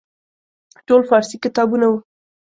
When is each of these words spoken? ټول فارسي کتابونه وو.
ټول 0.87 1.01
فارسي 1.09 1.37
کتابونه 1.43 1.85
وو. 1.91 1.97